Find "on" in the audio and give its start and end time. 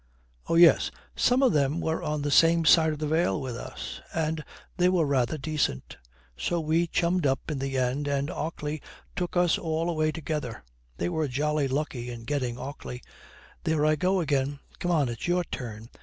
2.01-2.23, 14.89-15.07